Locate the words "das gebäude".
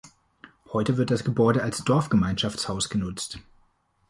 1.11-1.61